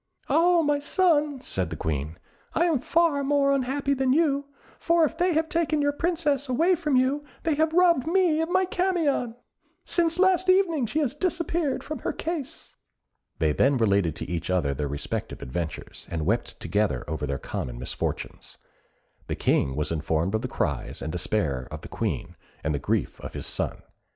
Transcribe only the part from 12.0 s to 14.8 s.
case!" They then related to each other